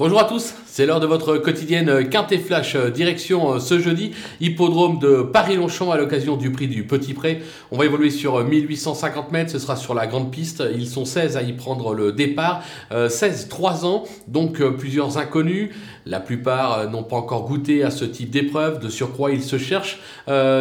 Bonjour 0.00 0.18
à 0.18 0.24
tous, 0.24 0.54
c'est 0.64 0.86
l'heure 0.86 0.98
de 0.98 1.06
votre 1.06 1.36
quotidienne 1.36 2.08
Quintet 2.08 2.38
Flash, 2.38 2.74
euh, 2.74 2.88
direction 2.88 3.52
euh, 3.52 3.58
ce 3.58 3.78
jeudi, 3.78 4.12
hippodrome 4.40 4.98
de 4.98 5.20
Paris-Longchamp 5.20 5.90
à 5.90 5.98
l'occasion 5.98 6.38
du 6.38 6.50
prix 6.50 6.68
du 6.68 6.86
Petit 6.86 7.12
Pré. 7.12 7.42
On 7.70 7.76
va 7.76 7.84
évoluer 7.84 8.08
sur 8.08 8.42
1850 8.42 9.30
mètres, 9.30 9.50
ce 9.50 9.58
sera 9.58 9.76
sur 9.76 9.92
la 9.92 10.06
grande 10.06 10.30
piste, 10.30 10.64
ils 10.74 10.88
sont 10.88 11.04
16 11.04 11.36
à 11.36 11.42
y 11.42 11.52
prendre 11.52 11.92
le 11.92 12.12
départ, 12.12 12.62
16, 12.90 13.44
euh, 13.44 13.50
3 13.50 13.84
ans, 13.84 14.04
donc 14.26 14.62
plusieurs 14.78 15.18
inconnus, 15.18 15.68
la 16.06 16.18
plupart 16.18 16.88
n'ont 16.88 17.02
pas 17.02 17.16
encore 17.16 17.46
goûté 17.46 17.84
à 17.84 17.90
ce 17.90 18.06
type 18.06 18.30
d'épreuve, 18.30 18.78
de 18.78 18.88
surcroît 18.88 19.32
ils 19.32 19.42
se 19.42 19.58
cherchent 19.58 20.00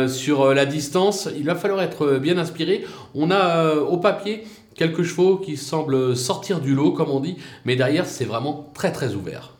sur 0.09 0.53
la 0.53 0.65
distance, 0.65 1.29
il 1.37 1.45
va 1.45 1.55
falloir 1.55 1.81
être 1.81 2.17
bien 2.17 2.37
inspiré, 2.37 2.83
on 3.15 3.31
a 3.31 3.75
au 3.75 3.95
papier 3.95 4.43
quelques 4.79 5.03
chevaux 5.03 5.35
qui 5.35 5.57
semblent 5.57 6.15
sortir 6.15 6.61
du 6.61 6.73
lot, 6.73 6.93
comme 6.93 7.09
on 7.09 7.19
dit, 7.19 7.35
mais 7.65 7.75
derrière, 7.75 8.05
c'est 8.05 8.23
vraiment 8.23 8.71
très 8.73 8.93
très 8.93 9.13
ouvert. 9.13 9.51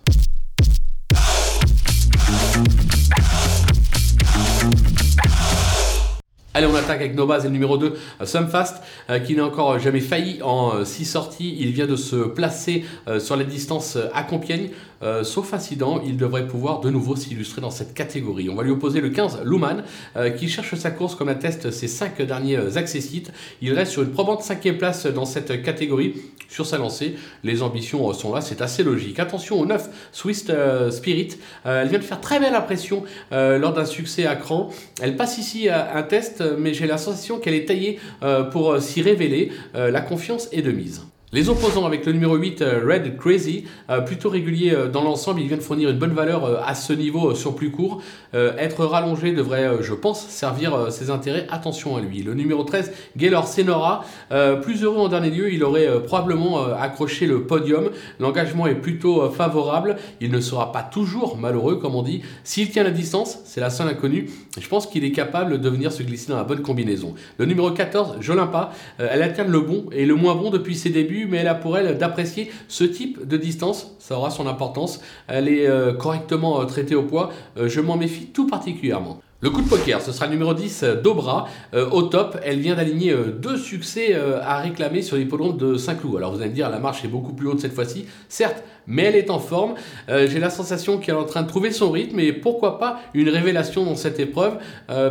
Allez, 6.53 6.67
attaque 6.79 7.01
avec 7.01 7.15
bases 7.15 7.45
et 7.45 7.47
le 7.47 7.53
numéro 7.53 7.77
2, 7.77 7.93
Sumfast, 8.23 8.81
euh, 9.09 9.19
qui 9.19 9.35
n'a 9.35 9.45
encore 9.45 9.79
jamais 9.79 9.99
failli 9.99 10.41
en 10.41 10.83
6 10.85 11.02
euh, 11.02 11.05
sorties. 11.05 11.57
Il 11.59 11.71
vient 11.71 11.88
de 11.88 11.95
se 11.95 12.15
placer 12.15 12.85
euh, 13.07 13.19
sur 13.19 13.35
la 13.35 13.43
distance 13.43 13.97
à 14.13 14.23
Compiègne. 14.23 14.69
sauf 15.23 15.53
incident, 15.53 16.02
il 16.05 16.17
devrait 16.17 16.45
pouvoir 16.45 16.81
de 16.81 16.89
nouveau 16.89 17.15
s'illustrer 17.15 17.61
dans 17.61 17.71
cette 17.71 17.93
catégorie. 17.93 18.49
On 18.49 18.55
va 18.55 18.63
lui 18.63 18.71
opposer 18.71 18.99
le 18.99 19.09
15, 19.09 19.43
Luman, 19.45 19.83
qui 20.38 20.49
cherche 20.49 20.75
sa 20.75 20.91
course 20.91 21.15
comme 21.15 21.29
atteste 21.29 21.71
ses 21.71 21.88
5 21.88 22.21
derniers 22.23 22.77
accessites. 22.77 23.31
Il 23.61 23.71
reste 23.73 23.93
sur 23.93 24.02
une 24.02 24.11
probante 24.11 24.41
5 24.41 24.77
place 24.77 25.05
dans 25.05 25.23
cette 25.23 25.63
catégorie. 25.63 26.16
Sur 26.49 26.66
sa 26.66 26.77
lancée, 26.77 27.16
les 27.43 27.61
ambitions 27.61 28.11
sont 28.11 28.33
là, 28.33 28.41
c'est 28.41 28.61
assez 28.61 28.83
logique. 28.83 29.19
Attention 29.19 29.61
au 29.61 29.66
9, 29.66 29.88
Swiss 30.11 30.47
Spirit. 30.89 31.38
elle 31.63 31.88
vient 31.88 31.99
de 31.99 32.03
faire 32.03 32.19
très 32.19 32.41
belle 32.41 32.55
impression 32.55 33.03
lors 33.31 33.71
d'un 33.71 33.86
succès 33.86 34.25
à 34.25 34.36
cran. 34.36 34.69
Elle 35.02 35.16
passe 35.16 35.38
ici 35.38 35.69
un 35.69 36.03
test 36.03 36.43
mais 36.58 36.69
j'ai 36.73 36.88
la 36.88 36.98
sensation 36.98 37.39
qu'elle 37.39 37.53
est 37.53 37.66
taillée 37.66 38.00
euh, 38.23 38.44
pour 38.44 38.72
euh, 38.72 38.80
s'y 38.80 39.02
révéler. 39.02 39.52
Euh, 39.75 39.92
la 39.92 40.02
confiance 40.02 40.50
est 40.52 40.62
de 40.62 40.72
mise. 40.72 41.02
Les 41.31 41.47
opposants 41.47 41.85
avec 41.85 42.08
le 42.08 42.13
numéro 42.13 42.35
8, 42.35 42.63
euh, 42.63 42.81
Red 42.83 43.16
Crazy, 43.17 43.66
euh, 43.91 44.02
plutôt 44.02 44.31
régulier 44.31 44.72
euh, 44.73 44.88
dans 44.88 45.03
l'ensemble, 45.03 45.41
il 45.41 45.47
vient 45.47 45.58
de 45.58 45.61
fournir 45.61 45.91
une 45.91 45.99
bonne 45.99 46.13
valeur 46.13 46.67
à 46.67 46.73
ce 46.73 46.91
niveau 46.91 47.36
sur 47.36 47.55
plus 47.55 47.69
court. 47.69 48.02
Être 48.33 48.86
rallongé 48.86 49.31
devrait, 49.31 49.81
je 49.81 49.94
pense, 49.94 50.27
servir 50.27 50.91
ses 50.91 51.09
intérêts. 51.09 51.47
Attention 51.49 51.97
à 51.97 52.02
lui. 52.02 52.23
Le 52.23 52.33
numéro 52.33 52.63
13, 52.63 52.91
Gaylor 53.17 53.47
Senora, 53.47 54.05
plus 54.61 54.83
heureux 54.83 54.99
en 54.99 55.08
dernier 55.08 55.30
lieu, 55.31 55.52
il 55.52 55.63
aurait 55.63 56.03
probablement 56.03 56.63
accroché 56.73 57.25
le 57.25 57.43
podium. 57.43 57.89
L'engagement 58.19 58.67
est 58.67 58.75
plutôt 58.75 59.30
favorable. 59.31 59.97
Il 60.21 60.31
ne 60.31 60.39
sera 60.41 60.71
pas 60.71 60.83
toujours 60.83 61.38
malheureux, 61.38 61.77
comme 61.77 61.95
on 61.95 62.03
dit. 62.03 62.21
S'il 62.43 62.69
tient 62.69 62.83
la 62.83 62.91
distance, 62.91 63.39
c'est 63.45 63.61
la 63.61 63.71
seule 63.71 63.88
inconnue. 63.88 64.30
Je 64.59 64.67
pense 64.67 64.86
qu'il 64.86 65.03
est 65.03 65.11
capable 65.11 65.59
de 65.59 65.69
venir 65.69 65.91
se 65.91 66.03
glisser 66.03 66.30
dans 66.30 66.38
la 66.38 66.43
bonne 66.43 66.61
combinaison. 66.61 67.16
Le 67.38 67.45
numéro 67.45 67.71
14, 67.71 68.17
Jolimpa, 68.19 68.71
elle 68.99 69.23
alterne 69.23 69.52
le 69.52 69.61
bon 69.61 69.86
et 69.91 70.05
le 70.05 70.16
moins 70.16 70.36
bon 70.36 70.52
depuis 70.52 70.75
ses 70.75 70.91
débuts 70.91 71.19
mais 71.28 71.38
elle 71.38 71.48
a 71.48 71.56
pour 71.56 71.78
elle 71.78 71.98
d'apprécier 71.98 72.52
ce 72.67 72.84
type 72.84 73.28
de 73.28 73.38
distance. 73.38 73.95
Ça 74.00 74.17
aura 74.17 74.31
son 74.31 74.48
importance. 74.48 75.02
Elle 75.28 75.48
est 75.48 75.67
euh, 75.67 75.94
correctement 75.94 76.61
euh, 76.61 76.66
traitée 76.66 76.95
au 76.95 77.03
poids. 77.03 77.30
Euh, 77.58 77.70
je 77.70 77.81
m'en 77.81 77.98
méfie 77.98 78.28
tout 78.28 78.48
particulièrement. 78.48 79.22
Le 79.42 79.50
coup 79.50 79.61
de 79.61 79.70
poker, 79.70 80.02
ce 80.02 80.11
sera 80.11 80.26
le 80.26 80.34
numéro 80.34 80.53
10 80.53 80.84
Dobra 81.02 81.48
au 81.92 82.02
top. 82.02 82.38
Elle 82.44 82.59
vient 82.59 82.76
d'aligner 82.76 83.16
deux 83.42 83.56
succès 83.56 84.14
à 84.14 84.58
réclamer 84.58 85.02
sur 85.02 85.16
l'hippodrome 85.16 85.56
de 85.56 85.78
Saint-Cloud. 85.78 86.17
Alors 86.17 86.34
vous 86.34 86.42
allez 86.42 86.50
me 86.50 86.56
dire, 86.56 86.70
la 86.70 86.80
marche 86.80 87.06
est 87.06 87.08
beaucoup 87.08 87.31
plus 87.31 87.48
haute 87.48 87.61
cette 87.61 87.72
fois-ci. 87.73 88.06
Certes, 88.28 88.61
mais 88.86 89.04
elle 89.04 89.16
est 89.16 89.30
en 89.30 89.39
forme. 89.39 89.76
J'ai 90.09 90.39
la 90.39 90.50
sensation 90.50 90.98
qu'elle 90.98 91.16
est 91.16 91.20
en 91.20 91.23
train 91.23 91.44
de 91.44 91.48
trouver 91.48 91.72
son 91.72 91.89
rythme 91.89 92.20
et 92.20 92.33
pourquoi 92.33 92.80
pas 92.80 93.00
une 93.14 93.30
révélation 93.30 93.86
dans 93.86 93.95
cette 93.95 94.20
épreuve. 94.20 94.58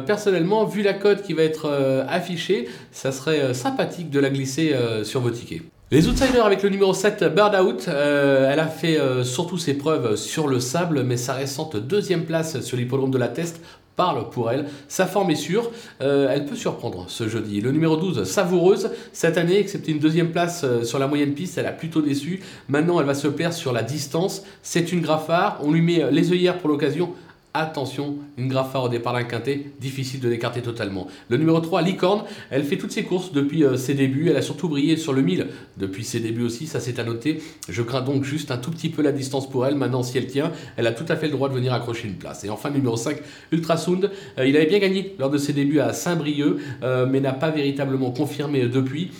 personnellement, 0.05 0.67
vu 0.67 0.83
la 0.83 0.93
cote 0.93 1.22
qui 1.22 1.33
va 1.33 1.45
être 1.45 2.05
affichée, 2.06 2.69
ça 2.93 3.12
serait 3.12 3.55
sympathique 3.55 4.11
de 4.11 4.21
la 4.21 4.28
glisser 4.28 4.77
sur 5.05 5.22
vos 5.22 5.31
tickets. 5.31 5.62
Les 5.91 6.06
outsiders 6.06 6.44
avec 6.44 6.62
le 6.62 6.69
numéro 6.69 6.93
7, 6.93 7.25
Bird 7.34 7.54
Out, 7.54 7.87
euh, 7.88 8.50
elle 8.53 8.60
a 8.60 8.66
fait 8.66 9.00
euh, 9.00 9.25
surtout 9.25 9.56
ses 9.56 9.72
preuves 9.72 10.16
sur 10.16 10.47
le 10.47 10.60
sable, 10.60 11.03
mais 11.03 11.16
sa 11.16 11.32
récente 11.32 11.76
deuxième 11.76 12.26
place 12.26 12.60
sur 12.60 12.76
l'hippodrome 12.76 13.10
de 13.10 13.16
la 13.16 13.28
Teste 13.28 13.62
parle 13.97 14.28
pour 14.28 14.50
elle. 14.50 14.66
Sa 14.88 15.06
forme 15.06 15.31
est 15.31 15.34
sûre, 15.34 15.71
euh, 16.03 16.28
elle 16.31 16.44
peut 16.44 16.56
surprendre 16.56 17.06
ce 17.09 17.26
jeudi. 17.26 17.62
Le 17.62 17.72
numéro 17.72 17.97
12, 17.97 18.25
Savoureuse, 18.25 18.91
cette 19.15 19.38
année, 19.38 19.59
excepté 19.59 19.93
une 19.93 19.99
deuxième 19.99 20.31
place 20.31 20.66
sur 20.82 20.99
la 20.99 21.06
moyenne 21.06 21.32
piste, 21.32 21.56
elle 21.56 21.65
a 21.65 21.72
plutôt 21.72 22.03
déçu. 22.03 22.43
Maintenant, 22.69 23.00
elle 23.00 23.06
va 23.06 23.15
se 23.15 23.26
plaire 23.26 23.55
sur 23.55 23.72
la 23.72 23.82
distance. 23.82 24.43
C'est 24.62 24.93
une 24.93 25.00
graffard, 25.00 25.59
on 25.62 25.72
lui 25.72 25.81
met 25.81 26.10
les 26.10 26.32
œillères 26.32 26.59
pour 26.59 26.69
l'occasion 26.69 27.15
attention, 27.60 28.16
une 28.36 28.48
graffard 28.48 28.84
au 28.84 28.88
départ 28.88 29.12
d'un 29.12 29.24
quintet, 29.24 29.66
difficile 29.80 30.20
de 30.20 30.28
l'écarter 30.28 30.62
totalement. 30.62 31.06
Le 31.28 31.36
numéro 31.36 31.60
3, 31.60 31.82
Licorne, 31.82 32.24
elle 32.50 32.64
fait 32.64 32.76
toutes 32.76 32.92
ses 32.92 33.04
courses 33.04 33.32
depuis 33.32 33.64
euh, 33.64 33.76
ses 33.76 33.94
débuts, 33.94 34.28
elle 34.28 34.36
a 34.36 34.42
surtout 34.42 34.69
brillé 34.69 34.96
sur 34.96 35.12
le 35.12 35.22
1000 35.22 35.48
depuis 35.76 36.04
ses 36.04 36.20
débuts 36.20 36.44
aussi, 36.44 36.66
ça 36.66 36.80
c'est 36.80 36.98
à 36.98 37.04
noter. 37.04 37.41
Je 37.69 37.82
crains 37.82 38.02
donc 38.02 38.24
juste 38.24 38.50
un 38.50 38.58
tout 38.58 38.70
petit 38.70 38.88
peu 38.88 39.02
la 39.02 39.12
distance 39.12 39.48
pour 39.48 39.66
elle, 39.66 39.74
maintenant 39.74 40.02
si 40.02 40.19
elle 40.19 40.26
tient, 40.26 40.52
elle 40.76 40.86
a 40.86 40.92
tout 40.92 41.06
à 41.08 41.16
fait 41.16 41.26
le 41.26 41.32
droit 41.32 41.48
de 41.48 41.54
venir 41.54 41.72
accrocher 41.72 42.08
une 42.08 42.16
place. 42.16 42.44
Et 42.44 42.50
enfin, 42.50 42.70
numéro 42.70 42.96
5, 42.96 43.19
Ultrasound, 43.52 44.10
euh, 44.38 44.46
il 44.46 44.56
avait 44.56 44.66
bien 44.66 44.78
gagné 44.78 45.14
lors 45.19 45.30
de 45.30 45.38
ses 45.38 45.52
débuts 45.52 45.80
à 45.80 45.92
Saint-Brieuc, 45.92 46.58
euh, 46.82 47.06
mais 47.08 47.20
n'a 47.20 47.32
pas 47.32 47.50
véritablement 47.50 48.10
confirmé 48.10 48.66
depuis. 48.66 49.10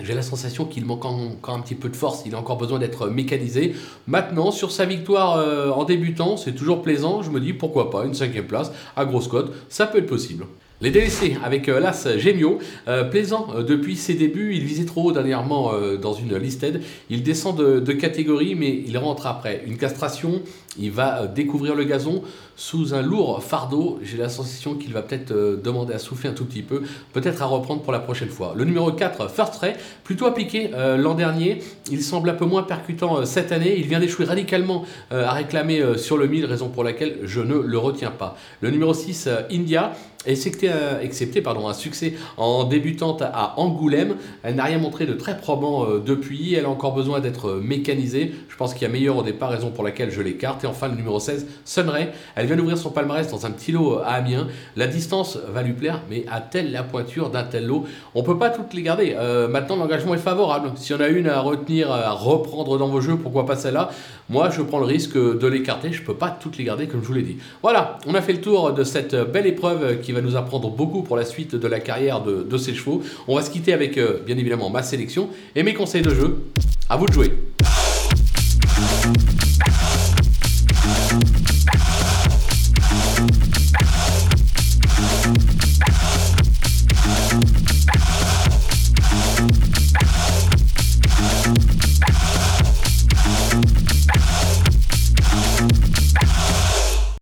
J'ai 0.00 0.14
la 0.14 0.22
sensation 0.22 0.64
qu'il 0.64 0.84
manque 0.84 1.04
encore 1.04 1.54
un 1.54 1.60
petit 1.60 1.74
peu 1.74 1.88
de 1.88 1.96
force, 1.96 2.22
il 2.24 2.34
a 2.36 2.38
encore 2.38 2.56
besoin 2.56 2.78
d'être 2.78 3.08
mécanisé. 3.08 3.74
Maintenant, 4.06 4.52
sur 4.52 4.70
sa 4.70 4.84
victoire 4.84 5.38
euh, 5.38 5.70
en 5.70 5.84
débutant, 5.84 6.36
c'est 6.36 6.52
toujours 6.52 6.82
plaisant, 6.82 7.22
je 7.22 7.30
me 7.30 7.40
dis 7.40 7.52
pourquoi 7.52 7.90
pas, 7.90 8.04
une 8.04 8.14
cinquième 8.14 8.46
place 8.46 8.70
à 8.94 9.04
grosse 9.04 9.26
cote, 9.26 9.52
ça 9.68 9.86
peut 9.86 9.98
être 9.98 10.06
possible. 10.06 10.46
Les 10.80 10.92
délaissés 10.92 11.36
avec 11.44 11.68
euh, 11.68 11.80
l'As 11.80 12.06
Gemio, 12.18 12.60
euh, 12.86 13.02
plaisant 13.02 13.48
depuis 13.66 13.96
ses 13.96 14.14
débuts, 14.14 14.54
il 14.54 14.62
visait 14.64 14.84
trop 14.84 15.02
haut 15.02 15.12
dernièrement 15.12 15.72
dans 16.00 16.12
une 16.12 16.36
listed, 16.36 16.82
il 17.10 17.24
descend 17.24 17.56
de, 17.56 17.80
de, 17.80 17.92
catégorie 17.92 18.54
mais 18.54 18.84
il 18.86 18.96
rentre 18.96 19.26
après. 19.26 19.64
Une 19.66 19.76
castration, 19.76 20.40
il 20.78 20.92
va 20.92 21.26
découvrir 21.26 21.74
le 21.74 21.82
gazon 21.82 22.22
sous 22.54 22.94
un 22.94 23.02
lourd 23.02 23.42
fardeau, 23.42 23.98
j'ai 24.02 24.16
la 24.16 24.28
sensation 24.28 24.74
qu'il 24.74 24.92
va 24.92 25.02
peut-être 25.02 25.32
demander 25.32 25.94
à 25.94 25.98
souffler 25.98 26.30
un 26.30 26.32
tout 26.32 26.44
petit 26.44 26.62
peu, 26.62 26.82
peut-être 27.12 27.42
à 27.42 27.46
reprendre 27.46 27.82
pour 27.82 27.92
la 27.92 27.98
prochaine 27.98 28.28
fois. 28.28 28.52
Le 28.56 28.64
numéro 28.64 28.92
4, 28.92 29.30
First 29.30 29.56
Ray, 29.56 29.74
plutôt 30.04 30.26
appliqué 30.26 30.70
l'an 30.96 31.14
dernier, 31.14 31.58
il 31.90 32.02
semble 32.02 32.30
un 32.30 32.34
peu 32.34 32.44
moins 32.44 32.62
percutant 32.62 33.24
cette 33.24 33.52
année, 33.52 33.76
il 33.78 33.86
vient 33.86 34.00
d'échouer 34.00 34.24
radicalement 34.24 34.84
à 35.10 35.32
réclamer 35.32 35.96
sur 35.96 36.16
le 36.16 36.26
1000, 36.26 36.46
raison 36.46 36.68
pour 36.68 36.82
laquelle 36.82 37.18
je 37.22 37.40
ne 37.40 37.54
le 37.54 37.78
retiens 37.78 38.10
pas. 38.10 38.36
Le 38.60 38.70
numéro 38.70 38.92
6, 38.92 39.28
India, 39.52 39.92
excepté, 40.28 40.70
excepté 41.02 41.42
pardon, 41.42 41.68
un 41.68 41.74
succès 41.74 42.14
en 42.36 42.64
débutante 42.64 43.22
à 43.22 43.54
Angoulême. 43.58 44.16
Elle 44.42 44.54
n'a 44.54 44.64
rien 44.64 44.78
montré 44.78 45.06
de 45.06 45.14
très 45.14 45.36
probant 45.36 45.84
euh, 45.84 46.02
depuis. 46.04 46.54
Elle 46.54 46.64
a 46.64 46.70
encore 46.70 46.94
besoin 46.94 47.20
d'être 47.20 47.48
euh, 47.48 47.60
mécanisée. 47.60 48.34
Je 48.48 48.56
pense 48.56 48.74
qu'il 48.74 48.82
y 48.82 48.86
a 48.86 48.88
meilleur 48.88 49.16
au 49.16 49.22
départ, 49.22 49.50
raison 49.50 49.70
pour 49.70 49.84
laquelle 49.84 50.10
je 50.10 50.20
l'écarte. 50.22 50.64
Et 50.64 50.66
enfin, 50.66 50.88
le 50.88 50.94
numéro 50.94 51.18
16, 51.18 51.46
Sunray. 51.64 52.12
Elle 52.34 52.46
vient 52.46 52.56
d'ouvrir 52.56 52.78
son 52.78 52.90
palmarès 52.90 53.28
dans 53.30 53.46
un 53.46 53.50
petit 53.50 53.72
lot 53.72 53.98
à 53.98 54.12
Amiens. 54.12 54.48
La 54.76 54.86
distance 54.86 55.38
va 55.52 55.62
lui 55.62 55.72
plaire, 55.72 56.02
mais 56.10 56.24
a-t-elle 56.30 56.72
la 56.72 56.82
pointure 56.82 57.30
d'un 57.30 57.44
tel 57.44 57.66
lot? 57.66 57.84
On 58.14 58.22
peut 58.22 58.38
pas 58.38 58.50
toutes 58.50 58.74
les 58.74 58.82
garder. 58.82 59.14
Euh, 59.16 59.48
maintenant, 59.48 59.76
l'engagement 59.76 60.14
est 60.14 60.18
favorable. 60.18 60.72
Si 60.76 60.92
on 60.94 61.00
a 61.00 61.08
une 61.08 61.28
à 61.28 61.40
retenir, 61.40 61.90
à 61.90 62.10
reprendre 62.10 62.78
dans 62.78 62.88
vos 62.88 63.00
jeux, 63.00 63.16
pourquoi 63.16 63.46
pas 63.46 63.56
celle-là? 63.56 63.90
Moi, 64.28 64.50
je 64.50 64.60
prends 64.60 64.78
le 64.78 64.84
risque 64.84 65.16
de 65.16 65.46
l'écarter. 65.46 65.92
Je 65.92 66.02
peux 66.02 66.14
pas 66.14 66.30
toutes 66.30 66.58
les 66.58 66.64
garder, 66.64 66.86
comme 66.86 67.02
je 67.02 67.06
vous 67.06 67.14
l'ai 67.14 67.22
dit. 67.22 67.38
Voilà, 67.62 67.98
on 68.06 68.14
a 68.14 68.20
fait 68.20 68.34
le 68.34 68.40
tour 68.40 68.72
de 68.72 68.84
cette 68.84 69.14
belle 69.14 69.46
épreuve 69.46 70.00
qui 70.00 70.12
va 70.12 70.17
nous 70.20 70.36
apprendre 70.36 70.70
beaucoup 70.70 71.02
pour 71.02 71.16
la 71.16 71.24
suite 71.24 71.54
de 71.54 71.68
la 71.68 71.80
carrière 71.80 72.22
de, 72.22 72.58
ces 72.58 72.74
chevaux. 72.74 73.02
On 73.26 73.36
va 73.36 73.42
se 73.42 73.50
quitter 73.50 73.72
avec 73.72 73.98
euh, 73.98 74.20
bien 74.24 74.36
évidemment 74.36 74.70
ma 74.70 74.82
sélection 74.82 75.28
et 75.54 75.62
mes 75.62 75.74
conseils 75.74 76.02
de 76.02 76.10
jeu. 76.10 76.42
À 76.88 76.96
vous 76.96 77.06
de 77.06 77.12
jouer. 77.12 77.32